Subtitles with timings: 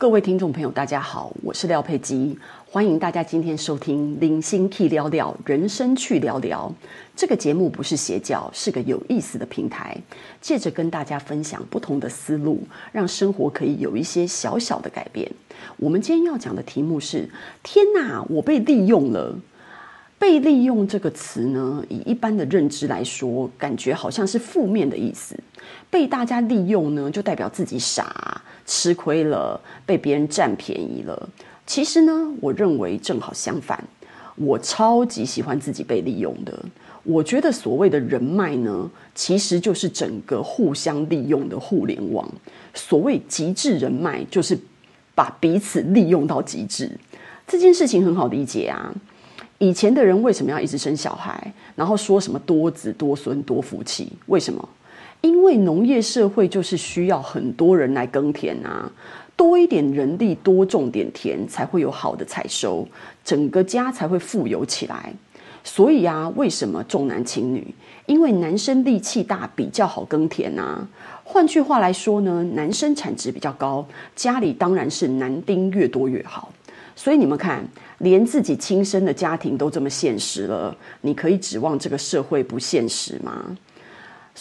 [0.00, 2.38] 各位听众朋友，大家好，我是廖佩基，
[2.70, 6.74] 欢迎大家今天收听《零星 key 聊聊人生去聊聊》
[7.14, 9.94] 这个节目，不是邪教，是个有意思的平台，
[10.40, 12.62] 借着跟大家分享不同的思路，
[12.92, 15.30] 让生活可以有一些小小的改变。
[15.76, 17.28] 我们今天要讲的题目是：
[17.62, 19.38] 天哪，我被利用了。
[20.18, 25.38] 被利用这个词呢，以一般的认知来说，感觉好像是负面的意思。
[25.90, 31.28] 被大家利用呢，就代表自己傻、吃亏了，被别人占便宜了。
[31.66, 33.82] 其实呢，我认为正好相反，
[34.36, 36.56] 我超级喜欢自己被利用的。
[37.02, 42.30] 我觉得所谓的人脉呢，其实就是整个互相利用的互联网。
[42.72, 44.56] 所谓极致人脉，就是
[45.16, 46.92] 把彼此利用到极致。
[47.48, 48.94] 这件事情很好理解啊。
[49.58, 54.12] 以前的人为什么要一直生小孩，然后说什么多子多孙多福气？
[54.26, 54.68] 为什么？
[55.20, 58.90] 因为农业社会就是需要很多人来耕田啊，
[59.36, 62.86] 多一点人力，多种点田，才会有好的采收，
[63.22, 65.12] 整个家才会富有起来。
[65.62, 67.74] 所以啊，为什么重男轻女？
[68.06, 70.88] 因为男生力气大，比较好耕田啊。
[71.22, 76.50] 换句话来说呢，男生产值比较高，家里当然是男丁越多越好。
[76.96, 77.62] 所以你们看，
[77.98, 83.56] 连自己亲生的家庭都这么现实了，你可以指望这个社会不现实吗？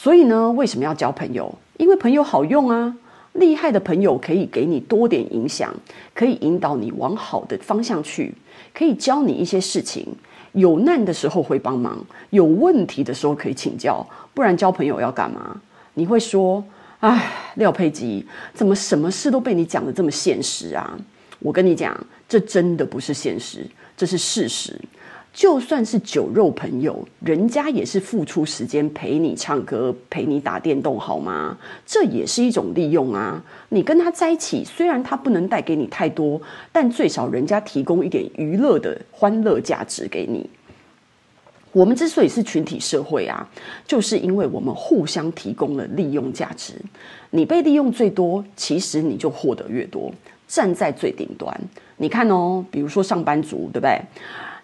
[0.02, 1.54] 所以呢，为什么要交朋友？
[1.76, 2.96] 因为朋友好用啊，
[3.34, 5.76] 厉害的朋友可以给你多点影响，
[6.16, 8.34] 可以引导你往好的方向去，
[8.74, 10.08] 可以教你一些事情。
[10.54, 14.08] 有难的时候会帮忙，有问题的时候可以请教。
[14.34, 15.60] 不然交朋友要干嘛？
[15.96, 16.64] 你会说
[17.02, 20.98] ：“哎，廖佩吉，怎么什么事都被你讲得这么现实啊？”
[21.40, 21.94] 我跟你讲，
[22.30, 24.80] 这真的不是现实，这是事实。
[25.32, 31.58] 就算是酒肉朋友，人家也是付出时间陪你唱歌、陪你打电动，好吗？
[31.86, 33.42] 这也是一种利用啊！
[33.70, 36.42] 你跟他在一起，虽然他不能带给你太多，
[36.72, 40.50] 但最少人家提供一点娱乐的欢乐价值给你。
[41.72, 43.48] 我们之所以是群体社会啊，
[43.86, 46.74] 就是因为我们互相提供了利用价值。
[47.30, 50.12] 你被利用最多，其实你就获得越多。
[50.48, 51.56] 站在最顶端，
[51.98, 54.02] 你看哦，比如说上班族，对不对？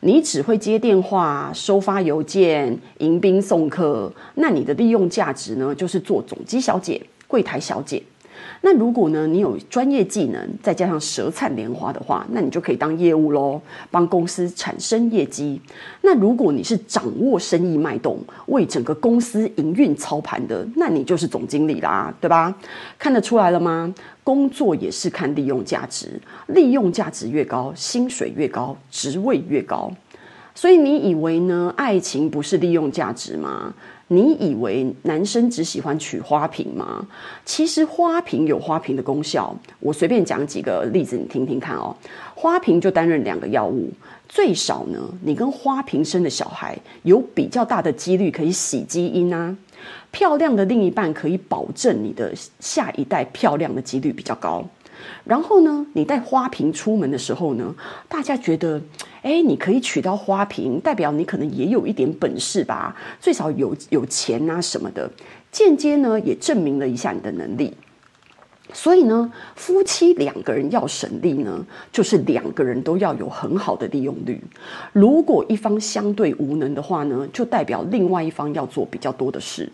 [0.06, 8.04] 你只会接电话、收发邮件、迎宾送客，那你的利用价值呢，就是做总机小姐、柜台小姐。
[8.62, 15.60] 那如果呢，你有专业技能，再加上舌灿莲花的话，那你就可以当业务喽，帮公司产生业绩。
[16.02, 22.54] 那如果你是掌握生意脉动，为整个公司营运操盘的，那你就是总经理啦，对吧？
[23.00, 23.92] 看得出来了吗？
[24.26, 29.90] 工作也是看利用价值，利用价值越高，薪水越高，职位越高。
[30.56, 31.72] 所以你以为呢？
[31.78, 33.72] 爱情不是利用价值吗？
[34.08, 37.06] 你以为男生只喜欢取花瓶吗？
[37.44, 41.96] 其实花瓶有花瓶的功效，我随便讲几个例子，你听听看哦。
[42.34, 43.92] 花瓶就担任两个药物，
[44.28, 49.56] 最少呢，你跟花瓶生的小孩有比较大的几率可以洗基因啊。
[50.12, 54.64] 漂亮的另一半可以保证你的下一代漂亮的几率比较高。
[55.24, 57.76] 然后呢，你带花瓶出门的时候呢，
[58.08, 58.82] 大家觉得，
[59.22, 65.10] 哎，你可以娶到花瓶，代表你可能也有一点本事吧，最少有有钱啊什么的。
[65.52, 67.74] 间接呢，也证明了一下你的能力。
[68.76, 74.38] 所以呢，夫妻两个人要省力呢，就是两个人都要有很好的利用率。
[74.92, 79.72] 如果一方相对无能的话呢，就代表另外一方要做比较多的事。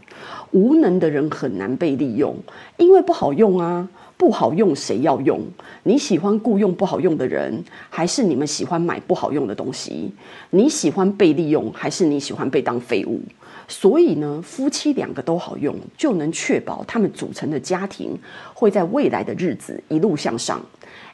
[0.52, 2.36] 无能的人很难被利用，
[2.78, 3.90] 因为不好用啊。
[4.18, 5.42] 不好用，谁要用？
[5.82, 10.12] 你喜欢雇佣不好用的人，还是你们喜欢买不好用的东西？
[10.52, 13.20] 你喜欢被利用，还是你喜欢被当废物？
[13.72, 18.20] 所以呢，夫妻两个都好用，就能确保他们组成的家庭
[18.54, 20.62] 会在未来的日子一路向上。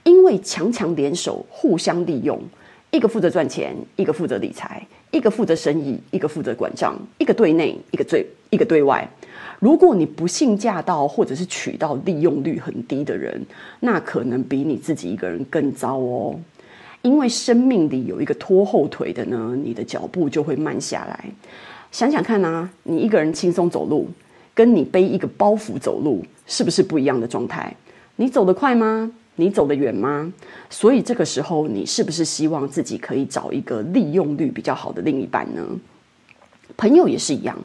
[0.03, 2.41] 因为强强联手，互相利用，
[2.89, 9.07] 一个负责赚钱，一个负责理财，一个负责生意，一个负责管账，一个对内，一个对一个对外。
[9.59, 13.39] 如果你不幸嫁到或者是娶到利用率很低的人，
[13.79, 16.39] 那可能比你自己一个人更糟哦。
[17.03, 21.25] 因为生命里有一个拖后腿的呢，你的脚步就会慢下来。
[21.91, 24.09] 想想看啊，你一个人轻松走路，
[24.53, 27.75] 跟你背一个包袱走路，是不是不一样的状态？
[28.17, 29.11] 你走得快吗？
[29.35, 30.31] 你走得远吗？
[30.69, 35.63] 所以这个时候，你是不是希望自己可以找一个利用率比较好的另一半呢？
[36.75, 37.57] 朋友也是一样。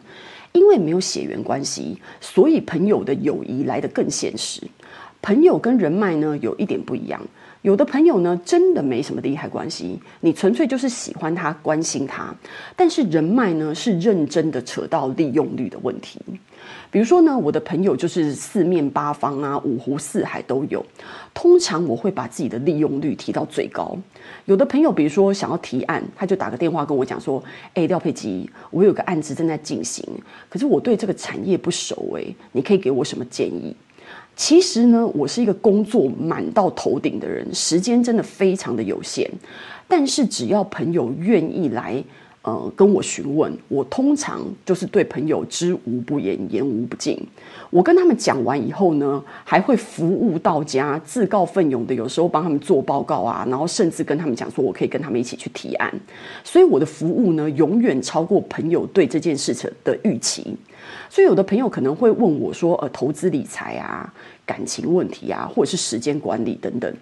[0.52, 4.60] 因为没有血缘关系，所以朋友的友谊来得更现实。
[5.22, 7.18] 朋友跟人脉呢，有一点不一样，
[7.62, 12.34] 有的朋友呢，真的没什么利害关系，你纯粹就是喜欢他、关心他。
[12.74, 16.20] 但是人脉呢，是认真的扯到利用率的问题。
[16.90, 20.84] 比如说呢，我的朋友就是四面八方啊，五湖四海都有。
[21.32, 23.96] 通常我会把自己的利用率提到最高。
[24.46, 27.42] 有的朋友，比如说想要提案，他就打个电话跟我讲说
[27.74, 30.04] ：“哎，廖佩吉，我有个案子正在进行，
[30.48, 33.74] 可是我对这个产业不熟，哎，你可以给我什么建议？”
[34.34, 39.30] 其实呢，我是一个工作满到头顶的人，时间真的非常的有限。
[39.86, 42.02] 但是只要朋友愿意来，
[42.42, 47.16] 呃，跟我询问，我通常就是对朋友知无不言，言无不尽。
[47.70, 55.92] 我跟他们讲完以后呢，还会服务到家，自告奋勇的，有时候帮他们做报告啊，然后甚至跟他们讲说，我可以跟他们一起去提案。
[56.42, 60.56] 所以我的服务呢，永远超过朋友对这件事情的预期。
[61.08, 64.12] 所以有的朋友可能会问我说：“呃，投资理财啊，
[64.44, 66.92] 感情问题啊，或者是时间管理等等，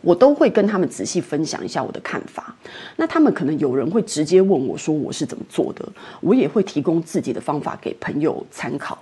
[0.00, 2.54] 我都会跟他们仔细分享一下我的看法。
[2.96, 5.86] 那他们可能有人会直接问我说我是怎么做的，
[6.20, 8.98] 我也会提供自己的方法给朋友参考。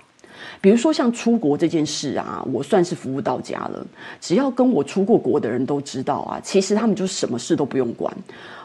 [0.59, 3.85] 比如说像出国这件事啊，我算是服务到家了。
[4.19, 8.15] 只要跟我出过国的人都知道啊，其实他们就什么事都不用管。”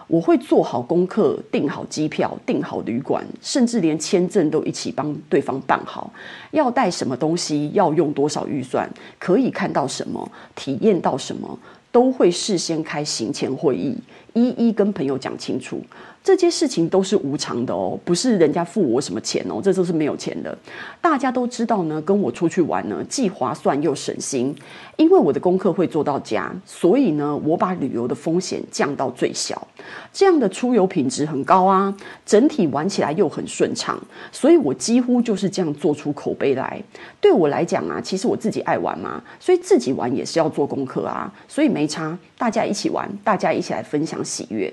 [0.08, 6.12] 我会做好功课，订好机票，订好旅馆，甚至连签证都一起帮对方办好。
[6.52, 8.88] 要带什么东西，要用多少预算，
[9.18, 11.58] 可以看到什么，体验到什么，
[11.96, 13.96] 都会事先开行前会议，
[14.34, 15.80] 一一跟朋友讲清楚。
[16.26, 20.58] 这些事情都是无偿的哦，不是人家付我什么钱哦，这都是没有钱的。
[21.00, 24.52] 大家都知道呢，跟我出去玩呢，既划算又省心。
[24.96, 29.68] 因为我的功课会做到家，所以呢，我把旅游的风险降到最小。
[30.12, 31.94] 这样的出游品质很高啊，
[32.24, 33.96] 整体玩起来又很顺畅，
[34.32, 36.82] 所以我几乎就是这样做出口碑来。
[37.20, 44.72] 对我来讲啊，其实我自己爱玩嘛，所以自己玩也是要做功课啊，所以没差，大家一起玩，大家一起来分享喜悦。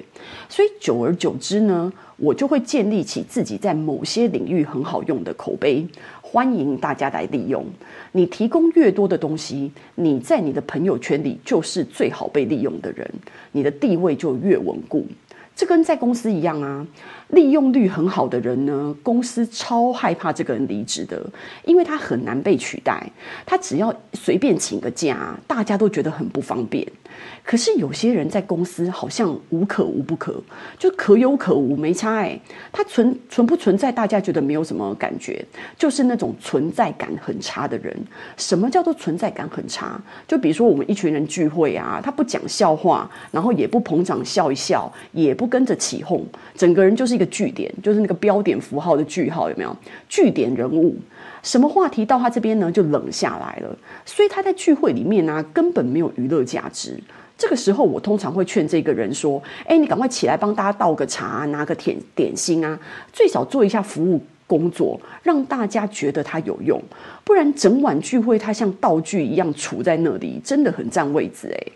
[0.50, 5.86] 所以久而久之呢，我就会建立起自己在某些领域很好用的口碑。
[6.22, 7.66] 欢迎大家来利用。
[8.14, 13.06] 你提供越多的东西，你在你的朋友圈里就是最好被利用的人，
[13.52, 15.06] 你的地位就越稳固。
[15.54, 16.88] 这跟在公司一样啊，
[17.34, 21.20] 利用率很好的人呢，公司超害怕这个人离职的，
[21.66, 23.04] 因为他很难被取代。
[23.44, 26.88] 他只要随便请个假，大家都觉得很不方便。
[27.44, 30.42] 可是有些人在公司好像无可无不可，
[30.80, 32.40] 就可有可无，没差哎。
[32.72, 35.44] 他存存不存在，大家觉得没有什么感觉，
[35.78, 37.96] 就是那种存在感很差的人。
[38.38, 40.02] 什么叫做存在感很差？
[40.28, 46.26] 就比如说我们一群人聚会啊，他不讲笑话，然后也不捧场笑一笑，也不跟着起哄，
[46.56, 49.76] 整个人就是一个句点，就是那个标点符号的句号，有没有？
[50.08, 50.96] 句点人物，
[51.42, 53.78] 什么话题到他这边呢，就冷下来了。
[54.06, 57.00] 所以他在聚会里面呢、根本没有娱乐价值。
[57.38, 62.80] 这个时候，我通常会劝这个人说：“哎，你赶快起来帮大家倒个茶，拿个点点心啊，
[63.12, 66.82] 最少做一下服务工作，让大家觉得他有用。
[67.24, 71.72] 不然整晚聚会，他像道具一样杵在那里，真的很占位置哎。”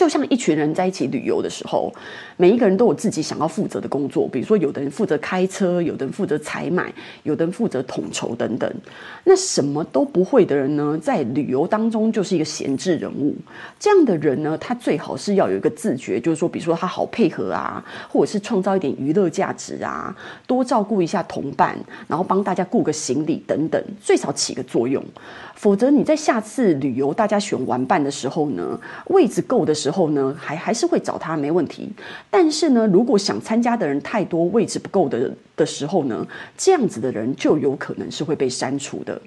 [0.00, 1.92] 就像一群人在一起旅游的时候，
[2.38, 6.90] 每一个人都有自己想要负责的工作，比如说有的人负责开车，有的人负责采买，
[7.22, 8.74] 有的人负责统筹等等。
[9.24, 13.36] 那什么都不会的人呢，在旅游当中就是一个闲置人物。
[13.78, 20.16] 这样的人呢，他最好是要有一个自觉，就是说，比如说他好配合啊，或者是创造一点娱乐价值啊，
[20.46, 21.78] 多照顾一下同伴，
[22.08, 25.04] 然后帮大家顾个行李等等，最少起个作用。
[25.56, 31.90] 否则你在下次旅游大家选玩伴的时候呢，位置够的时候后呢，还还是会找他没问题。
[32.30, 39.20] 但是呢，如果想参加的人太多，位置不够的的时候呢，这样子的人就有可能是会被删除的。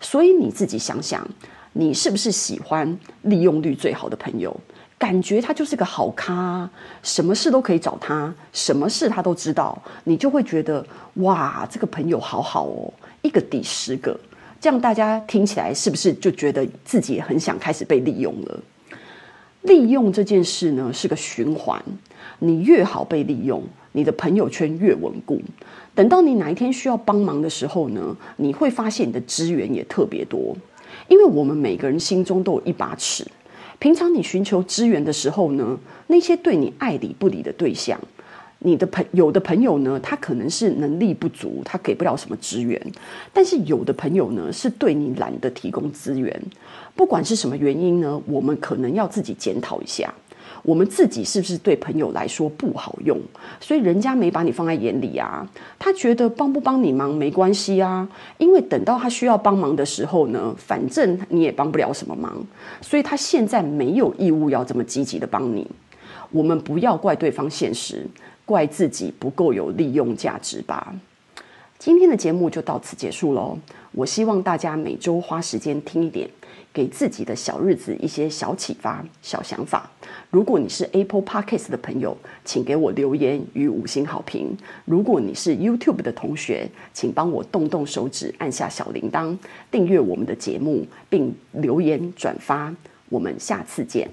[0.00, 1.26] 所以你自己想想，
[1.72, 4.58] 你是不是喜欢利用率最好的朋友？
[4.98, 6.68] 感觉他就是个好咖，
[7.04, 10.84] 什么事都可以找他，什么事他都知道，你就会觉得
[11.14, 14.18] 哇，这个朋友好好哦，一个抵十个。
[14.60, 18.60] 这样大家听起来是不是就觉得自己很想开始被利用了？
[19.62, 21.82] 利用这件事呢，是个循环，
[22.38, 23.62] 你越好被利用，
[23.92, 25.40] 你的朋友圈越稳固。
[25.94, 30.56] 等到你哪一天需要帮忙的时候呢，你会发现你的资源也特别多。
[31.08, 33.26] 因为我们每个人心中都有一把尺，
[33.78, 37.98] 平常你寻求资源的时候呢，那些对你爱理不理的对象。
[38.60, 42.76] 你的朋有的朋友呢，他可能是能力不足，他给不了什么资源；
[43.32, 46.42] 但是有的朋友呢，是对你懒得提供资源。
[46.96, 50.12] 不管是什么原因呢，我们可能要自己检讨一下。
[50.64, 53.16] 我们自己是不是对朋友来说不好用？
[53.60, 55.48] 所以人家没把你放在眼里啊，
[55.78, 62.44] 他觉得帮不帮你忙没关系啊，因为等到他需要帮忙的时候呢，反正你也帮不了什么忙，
[62.80, 65.64] 所以他现在没有义务要这么积极的帮你。
[66.32, 68.04] 我们不要怪对方现实，
[68.48, 70.94] 怪自己不够有利用价值吧。
[71.78, 73.58] 今天的节目就到此结束喽。
[73.92, 76.26] 我希望大家每周花时间听一点。
[76.70, 79.90] 给自己的小日子一些小启发、小想法。
[80.30, 84.56] 如果你是 Apple Podcast 的朋友，请给我留言与五星好评。
[84.84, 89.36] 如果你是 YouTube 的同学，请帮我动动手指，按下小铃铛，
[89.72, 92.72] 订阅我们的节目，并留言转发。
[93.08, 94.08] 我们下次见。